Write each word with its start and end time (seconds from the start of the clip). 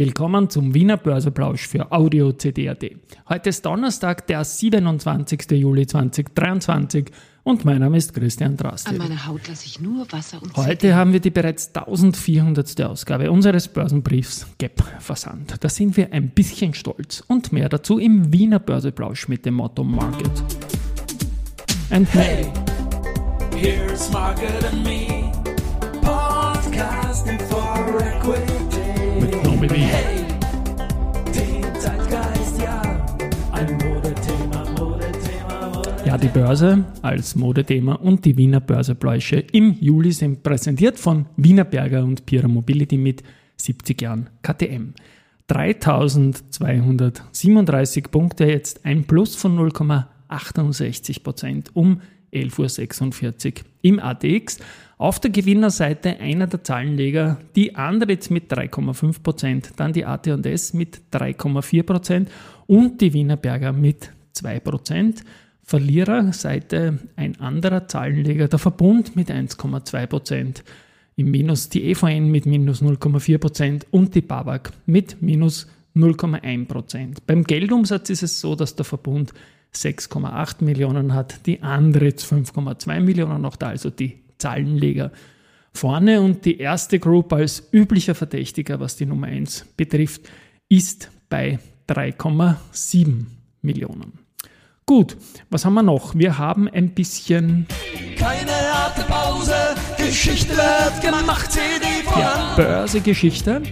Willkommen 0.00 0.48
zum 0.48 0.72
Wiener 0.72 0.96
Börseplausch 0.96 1.68
für 1.68 1.92
Audio 1.92 2.32
CD.at. 2.32 2.82
Heute 3.28 3.50
ist 3.50 3.66
Donnerstag, 3.66 4.26
der 4.28 4.42
27. 4.44 5.50
Juli 5.50 5.86
2023 5.86 7.10
und 7.42 7.66
mein 7.66 7.80
Name 7.80 7.98
ist 7.98 8.14
Christian 8.14 8.56
Drastil. 8.56 8.98
An 8.98 9.08
meiner 9.08 9.26
Haut 9.26 9.46
lasse 9.46 9.66
ich 9.66 9.78
nur 9.78 10.10
Wasser 10.10 10.42
und 10.42 10.56
Heute 10.56 10.78
CD. 10.78 10.94
haben 10.94 11.12
wir 11.12 11.20
die 11.20 11.28
bereits 11.28 11.76
1400. 11.76 12.80
Ausgabe 12.80 13.30
unseres 13.30 13.68
Börsenbriefs 13.68 14.46
GEP 14.56 14.82
versandt. 15.00 15.56
Da 15.60 15.68
sind 15.68 15.98
wir 15.98 16.10
ein 16.14 16.30
bisschen 16.30 16.72
stolz 16.72 17.22
und 17.26 17.52
mehr 17.52 17.68
dazu 17.68 17.98
im 17.98 18.32
Wiener 18.32 18.58
Börseplausch 18.58 19.28
mit 19.28 19.44
dem 19.44 19.52
Motto 19.52 19.84
Market. 19.84 20.30
And 21.90 22.08
Hey, 22.14 22.50
here's 23.54 24.10
Margaret 24.10 24.64
and 24.64 24.82
me, 24.82 25.19
die 36.22 36.28
Börse 36.28 36.84
als 37.00 37.34
Modethema 37.34 37.94
und 37.94 38.26
die 38.26 38.36
Wiener 38.36 38.60
Börsepläusche 38.60 39.36
im 39.52 39.74
Juli 39.80 40.12
sind 40.12 40.42
präsentiert 40.42 40.98
von 40.98 41.24
Wiener 41.36 41.64
Berger 41.64 42.04
und 42.04 42.26
Pira 42.26 42.46
Mobility 42.46 42.98
mit 42.98 43.22
70 43.56 44.02
Jahren 44.02 44.28
KTM. 44.42 44.92
3237 45.46 48.10
Punkte, 48.10 48.44
jetzt 48.44 48.84
ein 48.84 49.04
Plus 49.04 49.34
von 49.34 49.58
0,68 49.58 51.22
Prozent 51.22 51.74
um 51.74 52.02
11.46 52.34 53.46
Uhr 53.46 53.52
im 53.80 53.98
ATX. 53.98 54.58
Auf 54.98 55.20
der 55.20 55.30
Gewinnerseite 55.30 56.20
einer 56.20 56.48
der 56.48 56.62
Zahlenleger, 56.62 57.38
die 57.56 57.76
Andritz 57.76 58.28
mit 58.28 58.52
3,5 58.52 59.22
Prozent, 59.22 59.70
dann 59.76 59.94
die 59.94 60.04
AT&S 60.04 60.74
mit 60.74 61.00
3,4 61.12 61.82
Prozent 61.82 62.30
und 62.66 63.00
die 63.00 63.14
Wiener 63.14 63.38
Berger 63.38 63.72
mit 63.72 64.12
2 64.34 64.60
Prozent. 64.60 65.24
Verliererseite 65.70 66.98
ein 67.14 67.38
anderer 67.38 67.86
Zahlenleger, 67.86 68.48
der 68.48 68.58
Verbund 68.58 69.14
mit 69.14 69.30
1,2 69.30 70.06
Prozent, 70.08 70.64
im 71.14 71.30
Minus 71.30 71.68
die 71.68 71.84
EVN 71.84 72.28
mit 72.28 72.44
minus 72.44 72.82
0,4 72.82 73.38
Prozent 73.38 73.86
und 73.92 74.16
die 74.16 74.20
BAWAG 74.20 74.72
mit 74.86 75.22
minus 75.22 75.68
0,1 75.94 76.66
Prozent. 76.66 77.24
Beim 77.24 77.44
Geldumsatz 77.44 78.10
ist 78.10 78.24
es 78.24 78.40
so, 78.40 78.56
dass 78.56 78.74
der 78.74 78.84
Verbund 78.84 79.32
6,8 79.72 80.64
Millionen 80.64 81.14
hat, 81.14 81.46
die 81.46 81.62
Andritz 81.62 82.24
5,2 82.24 82.98
Millionen, 82.98 83.44
auch 83.44 83.54
da 83.54 83.68
also 83.68 83.90
die 83.90 84.18
Zahlenleger 84.38 85.12
vorne 85.72 86.20
und 86.20 86.46
die 86.46 86.58
erste 86.58 86.98
Group 86.98 87.32
als 87.32 87.68
üblicher 87.72 88.16
Verdächtiger, 88.16 88.80
was 88.80 88.96
die 88.96 89.06
Nummer 89.06 89.28
1 89.28 89.66
betrifft, 89.76 90.22
ist 90.68 91.12
bei 91.28 91.60
3,7 91.86 93.26
Millionen. 93.62 94.29
Gut, 94.90 95.16
was 95.50 95.64
haben 95.64 95.74
wir 95.74 95.84
noch? 95.84 96.16
Wir 96.16 96.36
haben 96.36 96.66
ein 96.66 96.90
bisschen 96.90 97.68
Keine 98.18 98.50
harte 98.50 99.02
Pause, 99.02 99.54
Geschichte 99.96 100.56
wird 100.56 101.00
gemacht, 101.00 101.52
CD 101.52 101.86
voran. 102.02 102.20
ja, 102.20 102.54
Börsegeschichte. 102.56 103.62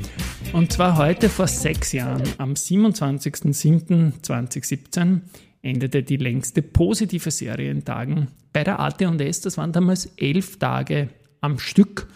Und 0.52 0.72
zwar 0.72 0.97
heute 0.97 1.28
vor 1.28 1.48
sechs 1.48 1.91
Jahren, 1.91 2.22
am 2.38 2.52
27.07.2017, 2.52 5.22
endete 5.62 6.05
die 6.05 6.19
längste 6.19 6.62
positive 6.62 7.32
Serie 7.32 7.72
in 7.72 7.84
Tagen 7.84 8.28
bei 8.53 8.62
der 8.62 8.78
AT&S. 8.78 9.41
Das 9.41 9.58
waren 9.58 9.72
damals 9.72 10.06
elf 10.19 10.60
Tage 10.60 11.08
am 11.41 11.58
Stück. 11.58 12.06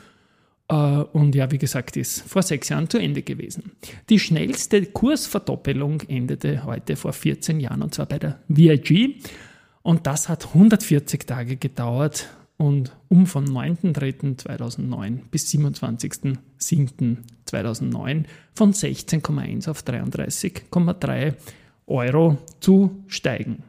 Äh, 0.73 1.05
Und 1.12 1.34
ja, 1.34 1.51
wie 1.51 1.59
gesagt, 1.59 1.98
ist 1.98 2.23
vor 2.23 2.41
sechs 2.42 2.70
Jahren 2.70 2.89
zu 2.89 2.97
Ende 2.98 3.23
gewesen. 3.23 3.73
Die 4.09 4.19
schnellste 4.19 4.87
Kursverdoppelung 4.87 6.01
endete 6.09 6.65
heute 6.65 6.97
vor 6.97 7.12
14 7.12 7.61
Jahren 7.61 7.83
und 7.83 7.95
zwar 7.95 8.06
bei 8.06 8.19
der 8.19 8.39
VIG. 8.48 9.23
Und 9.83 10.06
das 10.06 10.31
hat 10.31 10.47
140 10.47 11.27
Tage 11.27 11.56
gedauert 11.56 12.31
und 12.56 12.97
um 13.09 13.27
vom 13.27 13.44
9.3.2009 13.44 15.19
bis 15.31 15.53
27.07.2009 15.53 18.25
von 18.55 18.72
16,1 18.72 19.69
auf 19.69 19.82
33,3 19.82 21.34
Euro 21.87 22.38
zu 22.61 23.05
steigen. 23.09 23.65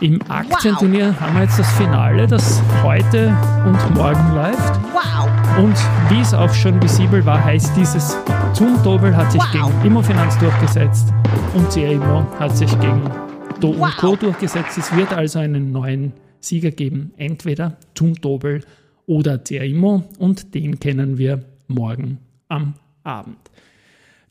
Im 0.00 0.20
Aktienturnier 0.28 1.18
haben 1.20 1.34
wir 1.34 1.42
jetzt 1.42 1.58
das 1.58 1.70
Finale, 1.72 2.26
das 2.28 2.62
heute 2.84 3.36
und 3.66 3.94
morgen 3.96 4.34
läuft. 4.34 4.80
Wow! 4.92 5.28
Und 5.58 5.74
wie 6.08 6.20
es 6.20 6.32
auch 6.32 6.52
schon 6.54 6.80
visibel 6.80 7.24
war, 7.26 7.44
heißt 7.44 7.76
dieses 7.76 8.16
Zoom-Dobel 8.52 9.16
hat 9.16 9.32
sich 9.32 9.40
Wow. 9.40 9.72
gegen 9.72 9.86
Immofinanz 9.88 10.38
durchgesetzt 10.38 11.12
und 11.54 11.68
CA 11.70 11.90
Immo 11.90 12.24
hat 12.38 12.56
sich 12.56 12.70
gegen 12.78 13.10
Do 13.60 13.70
und 13.70 13.80
Wow. 13.80 13.96
Co. 13.96 14.14
durchgesetzt. 14.16 14.78
Es 14.78 14.94
wird 14.94 15.12
also 15.12 15.40
einen 15.40 15.72
neuen 15.72 16.12
Sieger 16.38 16.70
geben, 16.70 17.12
entweder 17.16 17.76
Zoom-Dobel 17.98 18.62
oder 19.06 19.38
CA 19.38 19.64
Immo 19.64 20.04
und 20.20 20.54
den 20.54 20.78
kennen 20.78 21.18
wir 21.18 21.42
morgen 21.66 22.18
am 22.48 22.74
Abend. 23.02 23.38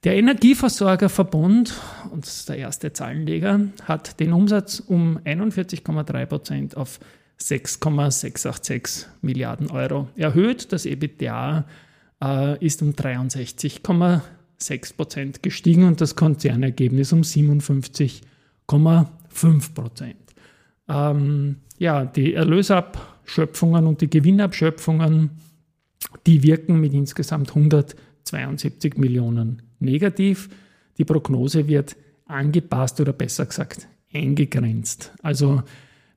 Der 0.07 0.15
Energieversorgerverbund, 0.15 1.75
und 2.13 2.25
das 2.25 2.37
ist 2.37 2.47
der 2.47 2.55
erste 2.55 2.93
Zahlenleger, 2.93 3.59
hat 3.83 4.21
den 4.21 4.31
Umsatz 4.31 4.79
um 4.79 5.19
41,3 5.25 6.25
Prozent 6.25 6.77
auf 6.77 7.01
6,686 7.35 9.05
Milliarden 9.21 9.69
Euro 9.69 10.07
erhöht. 10.15 10.71
Das 10.71 10.85
EBITDA 10.85 11.65
äh, 12.23 12.65
ist 12.65 12.81
um 12.81 12.91
63,6 12.91 14.95
Prozent 14.95 15.43
gestiegen 15.43 15.83
und 15.83 15.99
das 15.99 16.15
Konzernergebnis 16.15 17.11
um 17.11 17.23
57,5 17.23 19.73
Prozent. 19.73 20.15
Ähm, 20.87 21.57
ja, 21.79 22.05
die 22.05 22.33
Erlösabschöpfungen 22.33 23.85
und 23.85 23.99
die 23.99 24.09
Gewinnabschöpfungen, 24.09 25.31
die 26.25 26.43
wirken 26.43 26.79
mit 26.79 26.93
insgesamt 26.93 27.49
172 27.49 28.95
Millionen 28.95 29.66
negativ. 29.79 30.49
Die 30.97 31.05
Prognose 31.05 31.67
wird 31.67 31.95
angepasst 32.25 32.99
oder 32.99 33.13
besser 33.13 33.45
gesagt 33.45 33.87
eingegrenzt. 34.13 35.13
Also 35.21 35.63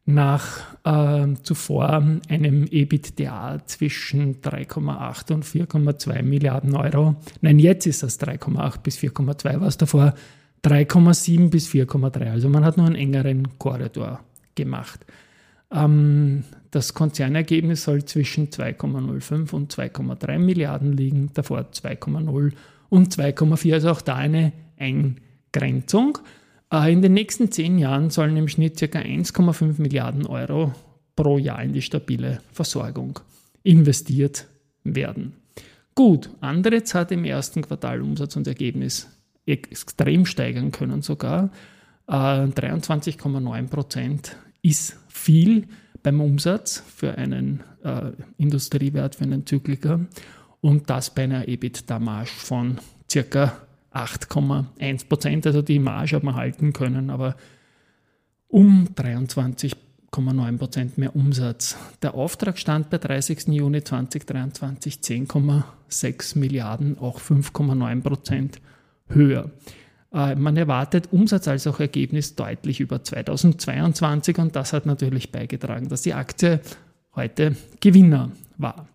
nach 0.06 0.76
äh, 0.84 1.34
zuvor 1.42 2.02
einem 2.28 2.66
EBITDA 2.66 3.60
zwischen 3.66 4.40
3,8 4.40 5.32
und 5.32 5.44
4,2 5.44 6.22
Milliarden 6.22 6.74
Euro. 6.74 7.16
Nein, 7.40 7.58
jetzt 7.58 7.86
ist 7.86 8.02
das 8.02 8.20
3,8 8.20 8.80
bis 8.80 8.98
4,2, 8.98 9.60
was 9.60 9.76
davor 9.76 10.14
3,7 10.64 11.50
bis 11.50 11.68
4,3. 11.68 12.30
Also 12.30 12.48
man 12.48 12.64
hat 12.64 12.76
nur 12.76 12.86
einen 12.86 12.96
engeren 12.96 13.58
Korridor 13.58 14.20
gemacht. 14.54 15.00
Ähm, 15.72 16.44
das 16.70 16.94
Konzernergebnis 16.94 17.84
soll 17.84 18.04
zwischen 18.04 18.48
2,05 18.48 19.52
und 19.52 19.72
2,3 19.72 20.38
Milliarden 20.38 20.92
liegen, 20.92 21.30
davor 21.34 21.70
2,0 21.72 22.52
und 22.90 23.14
2,4, 23.14 23.72
also 23.72 23.90
auch 23.90 24.02
da 24.02 24.16
eine 24.16 24.52
Eingrenzung. 24.78 26.18
Äh, 26.70 26.92
In 26.92 27.00
den 27.00 27.14
nächsten 27.14 27.50
zehn 27.50 27.78
Jahren 27.78 28.10
sollen 28.10 28.36
im 28.36 28.48
Schnitt 28.48 28.78
ca. 28.78 28.98
1,5 28.98 29.80
Milliarden 29.80 30.26
Euro 30.26 30.74
pro 31.16 31.38
Jahr 31.38 31.62
in 31.62 31.72
die 31.72 31.82
stabile 31.82 32.40
Versorgung 32.52 33.20
investiert 33.62 34.46
werden. 34.84 35.34
Gut, 35.94 36.30
Andretz 36.40 36.94
hat 36.94 37.12
im 37.12 37.24
ersten 37.24 37.62
Quartal 37.62 38.00
Umsatz 38.02 38.36
und 38.36 38.46
Ergebnis 38.46 39.08
extrem 39.46 40.26
steigern 40.26 40.70
können 40.70 41.02
sogar. 41.02 41.50
Äh, 42.06 42.12
23,9 42.12 43.68
Prozent 43.68 44.36
ist 44.62 44.96
viel 45.08 45.66
beim 46.02 46.20
Umsatz 46.20 46.82
für 46.94 47.16
einen 47.18 47.62
äh, 47.84 48.12
Industriewert, 48.38 49.16
für 49.16 49.24
einen 49.24 49.46
Zykliker 49.46 50.00
und 50.60 50.90
das 50.90 51.14
bei 51.14 51.24
einer 51.24 51.48
EBITDA-Marge 51.48 52.30
von 52.30 52.78
circa 53.10 53.52
8,1 53.92 55.08
Prozent. 55.08 55.46
Also 55.46 55.62
die 55.62 55.78
Marge 55.78 56.16
hat 56.16 56.22
man 56.22 56.36
halten 56.36 56.72
können, 56.72 57.10
aber 57.10 57.36
um 58.48 58.88
23,9 58.94 60.58
Prozent 60.58 60.98
mehr 60.98 61.14
Umsatz. 61.14 61.76
Der 62.02 62.14
Auftrag 62.14 62.58
stand 62.58 62.90
bei 62.90 62.98
30. 62.98 63.48
Juni 63.48 63.82
2023 63.82 64.96
10,6 64.96 66.38
Milliarden, 66.38 66.98
auch 66.98 67.20
5,9 67.20 68.02
Prozent 68.02 68.60
höher. 69.08 69.50
Äh, 70.12 70.34
Man 70.34 70.56
erwartet 70.56 71.08
Umsatz 71.12 71.48
als 71.48 71.66
auch 71.66 71.80
Ergebnis 71.80 72.34
deutlich 72.34 72.80
über 72.80 73.02
2022 73.02 74.38
und 74.38 74.56
das 74.56 74.72
hat 74.72 74.86
natürlich 74.86 75.32
beigetragen, 75.32 75.88
dass 75.88 76.02
die 76.02 76.14
Aktie 76.14 76.60
heute 77.14 77.56
Gewinner 77.80 78.30
war. 78.56 78.88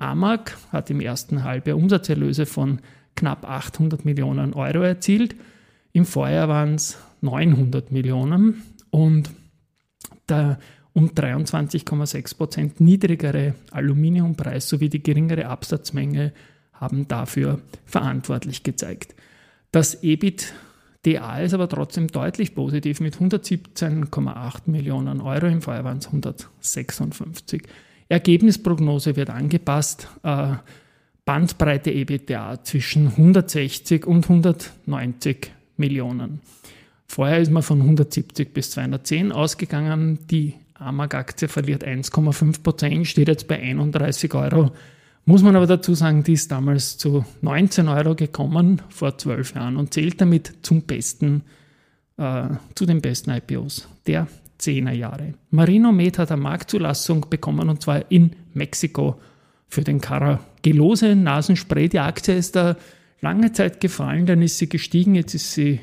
Amag 0.00 0.56
hat 0.72 0.90
im 0.90 1.00
ersten 1.00 1.44
Halbjahr 1.44 1.76
Umsatzerlöse 1.76 2.46
von 2.46 2.80
knapp 3.16 3.48
800 3.48 4.04
Millionen 4.04 4.54
Euro 4.54 4.82
erzielt. 4.82 5.36
Im 5.92 6.06
Vorjahr 6.06 6.48
waren 6.48 6.74
es 6.74 6.98
900 7.20 7.92
Millionen 7.92 8.62
und 8.90 9.30
der 10.28 10.58
um 10.92 11.10
23,6 11.10 12.36
Prozent 12.36 12.80
niedrigere 12.80 13.54
Aluminiumpreis 13.70 14.68
sowie 14.68 14.88
die 14.88 15.02
geringere 15.02 15.46
Absatzmenge 15.46 16.32
haben 16.72 17.06
dafür 17.06 17.60
verantwortlich 17.84 18.62
gezeigt. 18.62 19.14
Das 19.70 20.02
EBITDA 20.02 21.38
ist 21.42 21.54
aber 21.54 21.68
trotzdem 21.68 22.08
deutlich 22.08 22.54
positiv 22.54 23.00
mit 23.00 23.16
117,8 23.16 24.62
Millionen 24.66 25.20
Euro. 25.20 25.46
Im 25.46 25.62
Vorjahr 25.62 25.84
waren 25.84 25.98
es 25.98 26.06
156. 26.06 27.62
Ergebnisprognose 28.10 29.16
wird 29.16 29.30
angepasst. 29.30 30.08
Äh, 30.22 30.54
Bandbreite 31.24 31.92
EBITDA 31.92 32.64
zwischen 32.64 33.06
160 33.08 34.04
und 34.04 34.24
190 34.24 35.52
Millionen. 35.76 36.40
Vorher 37.06 37.38
ist 37.38 37.52
man 37.52 37.62
von 37.62 37.80
170 37.80 38.52
bis 38.52 38.72
210 38.72 39.32
ausgegangen. 39.32 40.18
Die 40.28 40.54
AMAG-Aktie 40.74 41.48
verliert 41.48 41.86
1,5 41.86 42.62
Prozent, 42.62 43.06
steht 43.06 43.28
jetzt 43.28 43.46
bei 43.46 43.60
31 43.60 44.34
Euro. 44.34 44.72
Muss 45.24 45.42
man 45.42 45.54
aber 45.54 45.66
dazu 45.66 45.94
sagen, 45.94 46.24
die 46.24 46.32
ist 46.32 46.50
damals 46.50 46.98
zu 46.98 47.24
19 47.42 47.86
Euro 47.88 48.16
gekommen 48.16 48.82
vor 48.88 49.16
zwölf 49.18 49.54
Jahren 49.54 49.76
und 49.76 49.94
zählt 49.94 50.20
damit 50.20 50.52
zum 50.62 50.82
besten, 50.82 51.42
äh, 52.16 52.48
zu 52.74 52.86
den 52.86 53.00
besten 53.00 53.30
IPOs 53.30 53.86
der 54.06 54.26
10er 54.60 54.92
Jahre. 54.92 55.34
Marino 55.50 55.92
Med 55.92 56.18
hat 56.18 56.30
eine 56.30 56.40
Marktzulassung 56.40 57.26
bekommen 57.30 57.68
und 57.68 57.82
zwar 57.82 58.10
in 58.10 58.36
Mexiko 58.52 59.20
für 59.68 59.82
den 59.82 60.00
Caragelose 60.00 61.14
Nasenspray. 61.14 61.88
Die 61.88 62.00
Aktie 62.00 62.34
ist 62.34 62.56
da 62.56 62.76
lange 63.20 63.52
Zeit 63.52 63.80
gefallen, 63.80 64.26
dann 64.26 64.42
ist 64.42 64.58
sie 64.58 64.68
gestiegen, 64.68 65.14
jetzt 65.14 65.34
ist 65.34 65.52
sie 65.52 65.80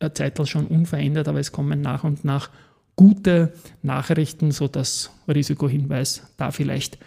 eine 0.00 0.12
Zeit 0.14 0.46
schon 0.48 0.66
unverändert, 0.66 1.28
aber 1.28 1.40
es 1.40 1.52
kommen 1.52 1.80
nach 1.80 2.04
und 2.04 2.24
nach 2.24 2.50
gute 2.96 3.52
Nachrichten, 3.82 4.50
sodass 4.50 5.10
Risikohinweis 5.28 6.34
da 6.36 6.50
vielleicht 6.50 6.98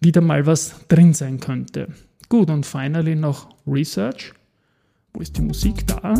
wieder 0.00 0.20
mal 0.20 0.46
was 0.46 0.86
drin 0.88 1.14
sein 1.14 1.40
könnte. 1.40 1.88
Gut, 2.28 2.50
und 2.50 2.66
finally 2.66 3.14
noch 3.14 3.48
Research. 3.66 4.32
Wo 5.12 5.20
ist 5.20 5.36
die 5.36 5.42
Musik 5.42 5.86
da? 5.86 6.14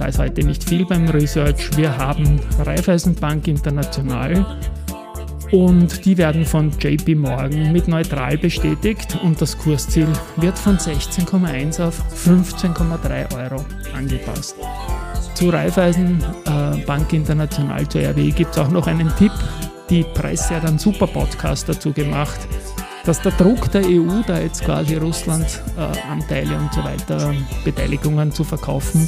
Da 0.00 0.06
ist 0.06 0.18
heute 0.18 0.42
nicht 0.42 0.66
viel 0.66 0.86
beim 0.86 1.06
Research. 1.10 1.76
Wir 1.76 1.94
haben 1.94 2.40
Raiffeisenbank 2.64 3.46
International 3.46 4.46
und 5.52 6.06
die 6.06 6.16
werden 6.16 6.46
von 6.46 6.70
JP 6.70 7.16
Morgan 7.16 7.70
mit 7.70 7.86
neutral 7.86 8.38
bestätigt 8.38 9.18
und 9.22 9.42
das 9.42 9.58
Kursziel 9.58 10.08
wird 10.36 10.58
von 10.58 10.78
16,1 10.78 11.86
auf 11.86 12.02
15,3 12.14 13.42
Euro 13.42 13.62
angepasst. 13.94 14.56
Zu 15.34 15.50
Raiffeisen 15.50 16.24
äh, 16.46 16.78
Bank 16.86 17.12
International, 17.12 17.86
zur 17.86 18.00
RWE, 18.00 18.30
gibt 18.30 18.52
es 18.52 18.58
auch 18.58 18.70
noch 18.70 18.86
einen 18.86 19.14
Tipp. 19.16 19.32
Die 19.90 20.02
Presse 20.02 20.56
hat 20.56 20.64
einen 20.64 20.78
super 20.78 21.08
Podcast 21.08 21.68
dazu 21.68 21.92
gemacht, 21.92 22.40
dass 23.04 23.20
der 23.20 23.32
Druck 23.32 23.70
der 23.70 23.82
EU, 23.84 24.22
da 24.26 24.40
jetzt 24.40 24.64
quasi 24.64 24.96
Russland 24.96 25.62
äh, 25.76 26.10
Anteile 26.10 26.56
und 26.56 26.72
so 26.72 26.82
weiter, 26.82 27.34
Beteiligungen 27.64 28.32
zu 28.32 28.44
verkaufen, 28.44 29.06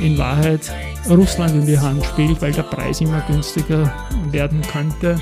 in 0.00 0.18
Wahrheit 0.18 0.72
Russland 1.08 1.54
in 1.54 1.66
die 1.66 1.78
Hand 1.78 2.04
spielt, 2.04 2.40
weil 2.42 2.52
der 2.52 2.62
Preis 2.64 3.00
immer 3.00 3.20
günstiger 3.22 3.92
werden 4.30 4.60
könnte. 4.62 5.18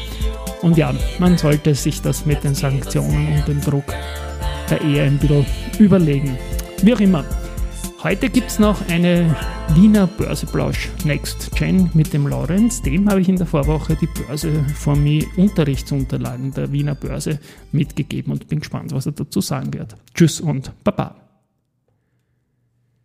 Und 0.63 0.77
ja, 0.77 0.93
man 1.19 1.39
sollte 1.39 1.75
sich 1.75 2.03
das 2.03 2.27
mit 2.27 2.43
den 2.45 2.55
Sanktionen 2.55 3.35
und 3.35 3.49
dem 3.49 3.61
Druck 3.61 3.85
da 4.69 4.77
eher 4.77 5.05
ein 5.05 5.19
bisschen 5.19 5.47
überlegen. 5.79 6.37
Wie 6.83 6.95
auch 6.95 7.01
immer. 7.01 7.25
Heute 8.03 8.29
gibt 8.29 8.51
es 8.51 8.59
noch 8.59 8.89
eine 8.89 9.35
Wiener 9.75 10.07
Börseplausch 10.07 10.91
Next 11.05 11.51
Gen 11.57 11.91
mit 11.95 12.13
dem 12.13 12.27
Lorenz. 12.27 12.83
Dem 12.83 13.09
habe 13.11 13.21
ich 13.21 13.29
in 13.29 13.37
der 13.37 13.47
Vorwoche 13.47 13.97
die 13.97 14.07
Börse 14.07 14.65
vor 14.75 14.97
mir 14.97 15.25
Unterrichtsunterlagen 15.37 16.53
der 16.53 16.71
Wiener 16.71 16.95
Börse 16.95 17.41
mitgegeben 17.73 18.33
und 18.33 18.49
bin 18.49 18.61
gespannt, 18.61 18.93
was 18.93 19.07
er 19.07 19.13
dazu 19.13 19.41
sagen 19.41 19.73
wird. 19.73 19.97
Tschüss 20.15 20.41
und 20.41 20.73
Baba. 20.85 21.26